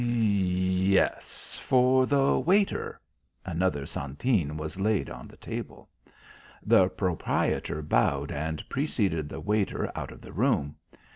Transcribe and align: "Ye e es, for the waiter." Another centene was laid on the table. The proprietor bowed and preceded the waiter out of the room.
"Ye 0.01 0.93
e 0.93 0.97
es, 0.99 1.55
for 1.61 2.07
the 2.07 2.39
waiter." 2.39 2.99
Another 3.45 3.85
centene 3.85 4.57
was 4.57 4.79
laid 4.79 5.11
on 5.11 5.27
the 5.27 5.37
table. 5.37 5.89
The 6.65 6.87
proprietor 6.89 7.83
bowed 7.83 8.31
and 8.31 8.67
preceded 8.67 9.29
the 9.29 9.39
waiter 9.39 9.91
out 9.95 10.09
of 10.09 10.21
the 10.21 10.33
room. 10.33 10.75